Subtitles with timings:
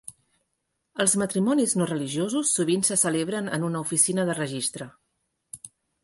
[1.03, 4.89] Els matrimonis no religiosos sovint se celebren en una oficina de registre.